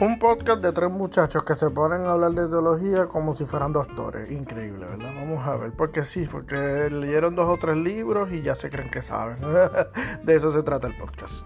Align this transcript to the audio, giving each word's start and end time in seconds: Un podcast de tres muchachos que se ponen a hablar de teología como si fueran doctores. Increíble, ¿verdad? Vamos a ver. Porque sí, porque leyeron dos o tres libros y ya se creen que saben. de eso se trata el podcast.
Un 0.00 0.18
podcast 0.18 0.62
de 0.62 0.72
tres 0.72 0.90
muchachos 0.90 1.44
que 1.44 1.54
se 1.54 1.68
ponen 1.68 2.06
a 2.06 2.12
hablar 2.12 2.32
de 2.32 2.48
teología 2.48 3.04
como 3.04 3.34
si 3.34 3.44
fueran 3.44 3.74
doctores. 3.74 4.30
Increíble, 4.30 4.86
¿verdad? 4.86 5.12
Vamos 5.14 5.46
a 5.46 5.58
ver. 5.58 5.72
Porque 5.72 6.04
sí, 6.04 6.26
porque 6.30 6.88
leyeron 6.90 7.36
dos 7.36 7.46
o 7.46 7.58
tres 7.58 7.76
libros 7.76 8.32
y 8.32 8.40
ya 8.40 8.54
se 8.54 8.70
creen 8.70 8.90
que 8.90 9.02
saben. 9.02 9.36
de 10.24 10.34
eso 10.34 10.50
se 10.52 10.62
trata 10.62 10.86
el 10.86 10.96
podcast. 10.96 11.44